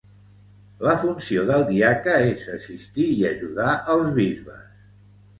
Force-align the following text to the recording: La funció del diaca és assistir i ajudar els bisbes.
La 0.85 0.93
funció 1.01 1.41
del 1.49 1.65
diaca 1.67 2.15
és 2.29 2.45
assistir 2.55 3.05
i 3.17 3.27
ajudar 3.33 3.75
els 3.97 4.09
bisbes. 4.17 4.65